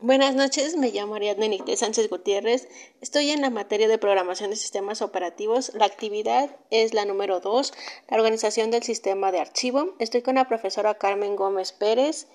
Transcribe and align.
Buenas 0.00 0.36
noches, 0.36 0.76
me 0.76 0.92
llamo 0.92 1.16
Ariadna 1.16 1.48
Nicté 1.48 1.76
Sánchez 1.76 2.08
Gutiérrez. 2.08 2.68
Estoy 3.00 3.32
en 3.32 3.40
la 3.40 3.50
materia 3.50 3.88
de 3.88 3.98
programación 3.98 4.50
de 4.50 4.54
sistemas 4.54 5.02
operativos. 5.02 5.72
La 5.74 5.86
actividad 5.86 6.54
es 6.70 6.94
la 6.94 7.04
número 7.04 7.40
2, 7.40 7.72
la 8.08 8.16
organización 8.16 8.70
del 8.70 8.84
sistema 8.84 9.32
de 9.32 9.40
archivo. 9.40 9.96
Estoy 9.98 10.22
con 10.22 10.36
la 10.36 10.46
profesora 10.46 10.98
Carmen 10.98 11.34
Gómez 11.34 11.72
Pérez 11.72 12.28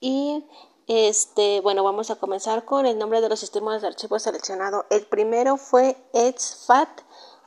y 0.00 0.46
este, 0.86 1.60
bueno, 1.60 1.84
vamos 1.84 2.10
a 2.10 2.16
comenzar 2.16 2.64
con 2.64 2.86
el 2.86 2.96
nombre 2.96 3.20
de 3.20 3.28
los 3.28 3.40
sistemas 3.40 3.82
de 3.82 3.88
archivo 3.88 4.18
seleccionado. 4.18 4.86
El 4.88 5.04
primero 5.04 5.58
fue 5.58 5.98
EXFAT 6.14 7.02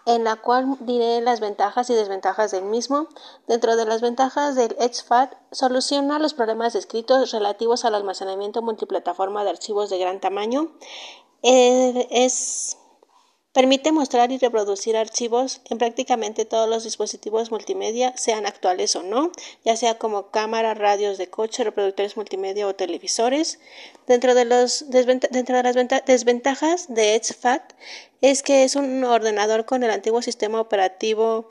en 0.06 0.24
la 0.24 0.36
cual 0.36 0.78
diré 0.82 1.20
las 1.22 1.40
ventajas 1.40 1.90
y 1.90 1.96
desventajas 1.96 2.52
del 2.52 2.66
mismo. 2.66 3.08
Dentro 3.48 3.76
de 3.76 3.86
las 3.86 4.02
ventajas 4.02 4.56
del 4.56 4.76
XFAT, 4.80 5.34
soluciona 5.52 6.20
los 6.20 6.34
problemas 6.34 6.74
descritos 6.74 7.32
relativos 7.32 7.86
al 7.86 7.96
almacenamiento 7.96 8.62
multiplataforma 8.62 9.44
de 9.44 9.50
archivos 9.50 9.90
de 9.90 9.98
gran 9.98 10.20
tamaño. 10.20 10.72
Eh, 11.42 12.08
es 12.12 12.78
Permite 13.56 13.94
mostrar 13.94 14.34
y 14.34 14.38
reproducir 14.38 14.98
archivos 14.98 15.62
en 15.70 15.78
prácticamente 15.78 16.44
todos 16.44 16.68
los 16.68 16.84
dispositivos 16.84 17.52
multimedia, 17.52 18.12
sean 18.18 18.46
actuales 18.46 18.98
o 18.98 19.02
no, 19.02 19.32
ya 19.64 19.78
sea 19.78 19.98
como 19.98 20.30
cámara, 20.30 20.74
radios 20.74 21.18
de 21.18 21.30
coche, 21.30 21.64
reproductores 21.64 22.18
multimedia 22.18 22.68
o 22.68 22.76
televisores. 22.76 23.60
Dentro 24.08 24.36
de, 24.36 24.44
los 24.44 24.90
dentro 24.90 25.56
de 25.56 25.64
las 25.64 26.06
desventajas 26.06 26.94
de 26.94 27.16
EdgeFAT 27.16 27.72
es 28.20 28.44
que 28.44 28.66
es 28.66 28.76
un 28.76 29.02
ordenador 29.06 29.64
con 29.64 29.84
el 29.84 29.92
antiguo 29.92 30.22
sistema 30.22 30.60
operativo 30.60 31.48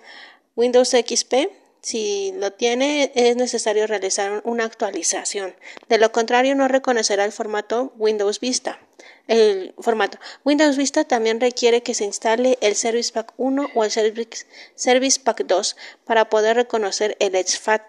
Windows 0.56 0.90
XP 0.90 1.63
si 1.84 2.32
lo 2.38 2.50
tiene, 2.50 3.12
es 3.14 3.36
necesario 3.36 3.86
realizar 3.86 4.40
una 4.46 4.64
actualización. 4.64 5.54
De 5.90 5.98
lo 5.98 6.12
contrario, 6.12 6.54
no 6.54 6.66
reconocerá 6.66 7.26
el 7.26 7.32
formato 7.32 7.92
Windows 7.98 8.40
Vista. 8.40 8.80
El 9.28 9.74
formato 9.78 10.18
Windows 10.44 10.78
Vista 10.78 11.04
también 11.04 11.40
requiere 11.40 11.82
que 11.82 11.92
se 11.92 12.06
instale 12.06 12.56
el 12.62 12.74
Service 12.74 13.12
Pack 13.12 13.34
1 13.36 13.68
o 13.74 13.84
el 13.84 13.90
Service 13.90 15.20
Pack 15.20 15.44
2 15.44 15.76
para 16.06 16.30
poder 16.30 16.56
reconocer 16.56 17.18
el 17.20 17.34
EdgeFAT. 17.34 17.82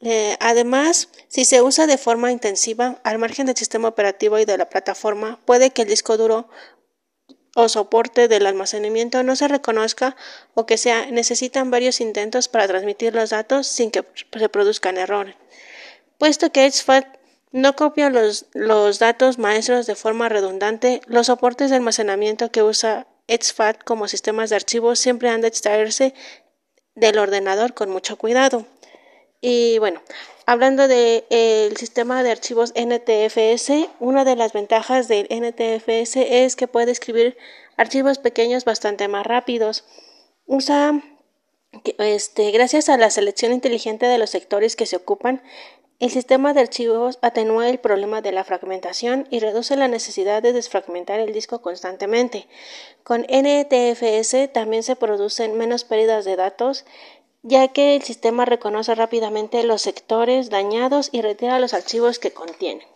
Eh, 0.00 0.36
además, 0.40 1.10
si 1.28 1.44
se 1.44 1.60
usa 1.60 1.86
de 1.86 1.98
forma 1.98 2.32
intensiva, 2.32 2.98
al 3.04 3.18
margen 3.18 3.44
del 3.44 3.56
sistema 3.56 3.88
operativo 3.88 4.38
y 4.38 4.46
de 4.46 4.56
la 4.56 4.70
plataforma, 4.70 5.38
puede 5.44 5.70
que 5.70 5.82
el 5.82 5.88
disco 5.88 6.16
duro 6.16 6.48
o 7.54 7.68
soporte 7.68 8.28
del 8.28 8.46
almacenamiento 8.46 9.22
no 9.22 9.36
se 9.36 9.48
reconozca 9.48 10.16
o 10.54 10.64
que 10.66 10.78
sea 10.78 11.10
necesitan 11.10 11.70
varios 11.70 12.00
intentos 12.00 12.48
para 12.48 12.66
transmitir 12.66 13.14
los 13.14 13.30
datos 13.30 13.66
sin 13.66 13.90
que 13.90 14.04
se 14.38 14.48
produzcan 14.48 14.96
errores. 14.96 15.34
Puesto 16.18 16.50
que 16.50 16.70
XFAT 16.70 17.06
no 17.50 17.76
copia 17.76 18.08
los, 18.08 18.46
los 18.54 18.98
datos 18.98 19.38
maestros 19.38 19.86
de 19.86 19.94
forma 19.94 20.28
redundante, 20.28 21.02
los 21.06 21.26
soportes 21.26 21.70
de 21.70 21.76
almacenamiento 21.76 22.50
que 22.50 22.62
usa 22.62 23.06
XFAT 23.28 23.84
como 23.84 24.08
sistemas 24.08 24.50
de 24.50 24.56
archivos 24.56 24.98
siempre 24.98 25.28
han 25.28 25.42
de 25.42 25.48
extraerse 25.48 26.14
del 26.94 27.18
ordenador 27.18 27.74
con 27.74 27.90
mucho 27.90 28.16
cuidado. 28.16 28.66
Y 29.44 29.78
bueno, 29.80 30.00
hablando 30.46 30.86
del 30.86 31.76
sistema 31.76 32.22
de 32.22 32.30
archivos 32.30 32.72
NTFS, 32.76 33.90
una 33.98 34.24
de 34.24 34.36
las 34.36 34.52
ventajas 34.52 35.08
del 35.08 35.26
NTFS 35.30 36.16
es 36.16 36.54
que 36.54 36.68
puede 36.68 36.92
escribir 36.92 37.36
archivos 37.76 38.18
pequeños 38.18 38.64
bastante 38.64 39.08
más 39.08 39.26
rápidos. 39.26 39.84
Usa, 40.46 41.02
este, 41.98 42.52
gracias 42.52 42.88
a 42.88 42.96
la 42.96 43.10
selección 43.10 43.52
inteligente 43.52 44.06
de 44.06 44.18
los 44.18 44.30
sectores 44.30 44.76
que 44.76 44.86
se 44.86 44.94
ocupan, 44.94 45.42
el 45.98 46.10
sistema 46.10 46.52
de 46.52 46.60
archivos 46.60 47.18
atenúa 47.20 47.68
el 47.68 47.78
problema 47.78 48.22
de 48.22 48.32
la 48.32 48.44
fragmentación 48.44 49.26
y 49.30 49.40
reduce 49.40 49.76
la 49.76 49.88
necesidad 49.88 50.42
de 50.42 50.52
desfragmentar 50.52 51.18
el 51.18 51.32
disco 51.32 51.62
constantemente. 51.62 52.46
Con 53.02 53.22
NTFS 53.22 54.52
también 54.52 54.84
se 54.84 54.96
producen 54.96 55.56
menos 55.56 55.84
pérdidas 55.84 56.24
de 56.24 56.36
datos 56.36 56.84
ya 57.42 57.68
que 57.68 57.96
el 57.96 58.02
sistema 58.02 58.44
reconoce 58.44 58.94
rápidamente 58.94 59.62
los 59.64 59.82
sectores 59.82 60.50
dañados 60.50 61.08
y 61.12 61.22
retira 61.22 61.58
los 61.58 61.74
archivos 61.74 62.18
que 62.18 62.32
contiene. 62.32 62.86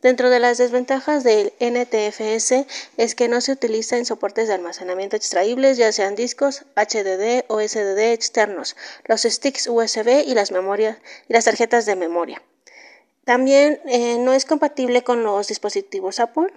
Dentro 0.00 0.30
de 0.30 0.38
las 0.38 0.58
desventajas 0.58 1.24
del 1.24 1.52
NTFS 1.58 2.66
es 2.96 3.14
que 3.16 3.28
no 3.28 3.40
se 3.40 3.52
utiliza 3.52 3.96
en 3.98 4.06
soportes 4.06 4.46
de 4.46 4.54
almacenamiento 4.54 5.16
extraíbles, 5.16 5.76
ya 5.76 5.90
sean 5.90 6.14
discos 6.14 6.64
HDD 6.76 7.44
o 7.48 7.60
SDD 7.60 8.12
externos, 8.12 8.76
los 9.06 9.22
sticks 9.22 9.66
USB 9.66 10.24
y 10.24 10.34
las 10.34 10.52
y 10.52 11.32
las 11.32 11.44
tarjetas 11.44 11.84
de 11.84 11.96
memoria. 11.96 12.42
También 13.24 13.80
eh, 13.86 14.18
no 14.18 14.32
es 14.32 14.44
compatible 14.44 15.02
con 15.02 15.24
los 15.24 15.48
dispositivos 15.48 16.20
Apple 16.20 16.52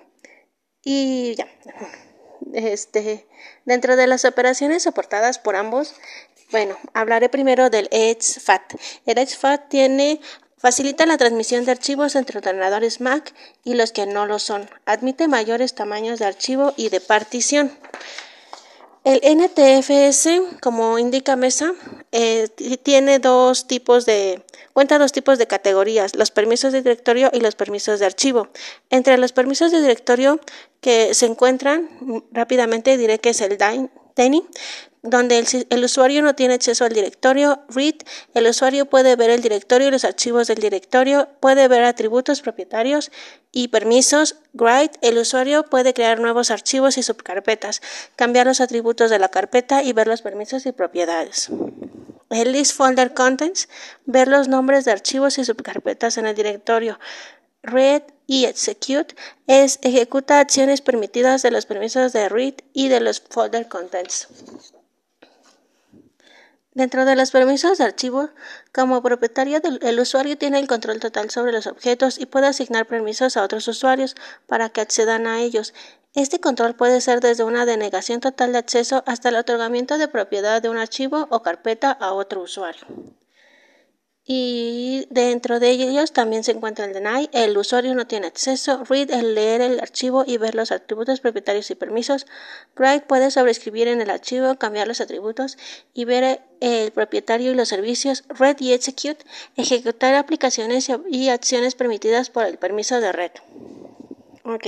y 0.83 1.35
ya. 1.35 1.47
Este, 2.53 3.27
dentro 3.65 3.95
de 3.95 4.07
las 4.07 4.25
operaciones 4.25 4.83
soportadas 4.83 5.39
por 5.39 5.55
ambos, 5.55 5.95
bueno, 6.51 6.77
hablaré 6.93 7.29
primero 7.29 7.69
del 7.69 7.87
EdgeFAT. 7.91 8.73
El 9.05 9.17
EdgeFAT 9.17 9.69
tiene 9.69 10.19
Facilita 10.61 11.07
la 11.07 11.17
transmisión 11.17 11.65
de 11.65 11.71
archivos 11.71 12.15
entre 12.15 12.37
ordenadores 12.37 13.01
Mac 13.01 13.33
y 13.63 13.73
los 13.73 13.91
que 13.91 14.05
no 14.05 14.27
lo 14.27 14.37
son. 14.37 14.69
Admite 14.85 15.27
mayores 15.27 15.73
tamaños 15.73 16.19
de 16.19 16.25
archivo 16.25 16.75
y 16.77 16.89
de 16.89 17.01
partición. 17.01 17.71
El 19.03 19.21
NTFS, 19.23 20.59
como 20.61 20.99
indica 20.99 21.35
Mesa, 21.35 21.73
eh, 22.11 22.47
tiene 22.83 23.17
dos 23.17 23.65
tipos 23.65 24.05
de 24.05 24.43
cuenta 24.73 24.99
dos 24.99 25.11
tipos 25.11 25.39
de 25.39 25.47
categorías, 25.47 26.15
los 26.15 26.29
permisos 26.29 26.71
de 26.71 26.83
directorio 26.83 27.31
y 27.33 27.39
los 27.39 27.55
permisos 27.55 27.99
de 27.99 28.05
archivo. 28.05 28.49
Entre 28.91 29.17
los 29.17 29.31
permisos 29.31 29.71
de 29.71 29.81
directorio 29.81 30.39
que 30.79 31.15
se 31.15 31.25
encuentran, 31.25 31.89
rápidamente 32.31 32.97
diré 32.97 33.17
que 33.17 33.31
es 33.31 33.41
el 33.41 33.57
DINE, 33.57 34.43
donde 35.03 35.43
el, 35.69 35.83
usuario 35.83 36.21
no 36.21 36.35
tiene 36.35 36.53
acceso 36.53 36.85
al 36.85 36.93
directorio, 36.93 37.63
read, 37.69 37.95
el 38.35 38.47
usuario 38.47 38.85
puede 38.85 39.15
ver 39.15 39.31
el 39.31 39.41
directorio 39.41 39.87
y 39.87 39.91
los 39.91 40.05
archivos 40.05 40.47
del 40.47 40.59
directorio, 40.59 41.27
puede 41.39 41.67
ver 41.67 41.83
atributos 41.83 42.41
propietarios 42.41 43.11
y 43.51 43.69
permisos, 43.69 44.35
write, 44.53 44.99
el 45.01 45.17
usuario 45.17 45.63
puede 45.63 45.95
crear 45.95 46.19
nuevos 46.19 46.51
archivos 46.51 46.99
y 46.99 47.03
subcarpetas, 47.03 47.81
cambiar 48.15 48.45
los 48.45 48.61
atributos 48.61 49.09
de 49.09 49.17
la 49.17 49.29
carpeta 49.29 49.81
y 49.81 49.91
ver 49.91 50.07
los 50.07 50.21
permisos 50.21 50.67
y 50.67 50.71
propiedades. 50.71 51.49
El 52.29 52.51
list 52.51 52.75
folder 52.75 53.13
contents, 53.13 53.69
ver 54.05 54.27
los 54.27 54.47
nombres 54.47 54.85
de 54.85 54.91
archivos 54.91 55.37
y 55.37 55.45
subcarpetas 55.45 56.17
en 56.17 56.27
el 56.27 56.35
directorio. 56.35 56.99
Read 57.63 58.03
y 58.25 58.45
execute 58.45 59.15
es 59.47 59.79
ejecuta 59.81 60.39
acciones 60.39 60.81
permitidas 60.81 61.41
de 61.41 61.51
los 61.51 61.65
permisos 61.65 62.13
de 62.13 62.29
read 62.29 62.53
y 62.71 62.87
de 62.87 63.01
los 63.01 63.19
folder 63.19 63.67
contents. 63.67 64.29
Dentro 66.73 67.03
de 67.03 67.17
los 67.17 67.31
permisos 67.31 67.77
de 67.77 67.83
archivo, 67.83 68.29
como 68.73 69.01
propietario 69.01 69.59
el 69.81 69.99
usuario 69.99 70.37
tiene 70.37 70.57
el 70.57 70.67
control 70.67 71.01
total 71.01 71.29
sobre 71.29 71.51
los 71.51 71.67
objetos 71.67 72.17
y 72.17 72.25
puede 72.25 72.47
asignar 72.47 72.87
permisos 72.87 73.35
a 73.35 73.43
otros 73.43 73.67
usuarios 73.67 74.15
para 74.47 74.69
que 74.69 74.79
accedan 74.79 75.27
a 75.27 75.41
ellos. 75.41 75.73
Este 76.13 76.39
control 76.39 76.75
puede 76.75 77.01
ser 77.01 77.19
desde 77.19 77.43
una 77.43 77.65
denegación 77.65 78.21
total 78.21 78.53
de 78.53 78.59
acceso 78.59 79.03
hasta 79.05 79.29
el 79.29 79.35
otorgamiento 79.35 79.97
de 79.97 80.07
propiedad 80.07 80.61
de 80.61 80.69
un 80.69 80.77
archivo 80.77 81.27
o 81.29 81.41
carpeta 81.41 81.91
a 81.91 82.13
otro 82.13 82.41
usuario 82.41 82.87
y 84.23 85.07
dentro 85.09 85.59
de 85.59 85.71
ellos 85.71 86.13
también 86.13 86.43
se 86.43 86.51
encuentra 86.51 86.85
el 86.85 86.93
deny, 86.93 87.29
el 87.33 87.57
usuario 87.57 87.95
no 87.95 88.05
tiene 88.05 88.27
acceso, 88.27 88.83
read, 88.83 89.09
el 89.09 89.33
leer 89.33 89.61
el 89.61 89.79
archivo 89.79 90.23
y 90.27 90.37
ver 90.37 90.53
los 90.53 90.71
atributos 90.71 91.19
propietarios 91.19 91.71
y 91.71 91.75
permisos, 91.75 92.27
write 92.75 93.05
puede 93.07 93.31
sobreescribir 93.31 93.87
en 93.87 93.99
el 93.99 94.11
archivo, 94.11 94.55
cambiar 94.55 94.87
los 94.87 95.01
atributos 95.01 95.57
y 95.93 96.05
ver 96.05 96.41
el 96.59 96.91
propietario 96.91 97.51
y 97.51 97.55
los 97.55 97.69
servicios, 97.69 98.23
read 98.29 98.59
y 98.59 98.73
execute, 98.73 99.25
ejecutar 99.57 100.13
aplicaciones 100.13 100.89
y 101.09 101.29
acciones 101.29 101.73
permitidas 101.73 102.29
por 102.29 102.45
el 102.45 102.59
permiso 102.59 103.01
de 103.01 103.11
red. 103.11 103.31
Ok, 104.43 104.67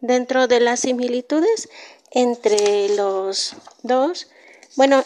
dentro 0.00 0.48
de 0.48 0.60
las 0.60 0.80
similitudes 0.80 1.68
entre 2.10 2.88
los 2.96 3.54
dos, 3.82 4.28
bueno, 4.76 5.02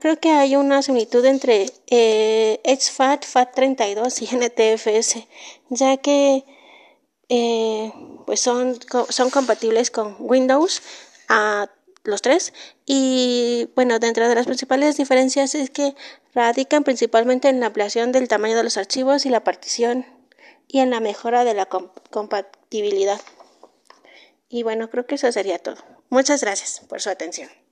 creo 0.00 0.20
que 0.20 0.30
hay 0.30 0.56
una 0.56 0.82
similitud 0.82 1.24
entre 1.24 1.72
eh, 1.86 2.60
XFAT, 2.64 3.24
FAT32 3.24 4.22
y 4.22 4.36
NTFS, 4.36 5.26
ya 5.70 5.96
que 5.96 6.44
eh, 7.28 7.92
pues 8.26 8.40
son, 8.40 8.78
son 9.08 9.30
compatibles 9.30 9.90
con 9.90 10.16
Windows 10.18 10.82
a 11.28 11.70
los 12.04 12.20
tres. 12.22 12.52
Y 12.84 13.70
bueno 13.74 13.98
dentro 13.98 14.28
de 14.28 14.34
las 14.34 14.46
principales 14.46 14.96
diferencias 14.96 15.54
es 15.54 15.70
que 15.70 15.94
radican 16.34 16.84
principalmente 16.84 17.48
en 17.48 17.60
la 17.60 17.66
ampliación 17.66 18.12
del 18.12 18.28
tamaño 18.28 18.56
de 18.56 18.64
los 18.64 18.76
archivos 18.76 19.24
y 19.24 19.30
la 19.30 19.44
partición 19.44 20.06
y 20.68 20.80
en 20.80 20.90
la 20.90 21.00
mejora 21.00 21.44
de 21.44 21.54
la 21.54 21.66
compatibilidad. 21.66 23.20
Y 24.48 24.62
bueno 24.62 24.90
creo 24.90 25.06
que 25.06 25.14
eso 25.14 25.32
sería 25.32 25.58
todo. 25.58 25.78
Muchas 26.10 26.42
gracias 26.42 26.82
por 26.88 27.00
su 27.00 27.08
atención 27.10 27.65